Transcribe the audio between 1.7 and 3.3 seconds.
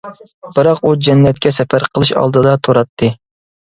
قىلىش ئالدىدا تۇراتتى.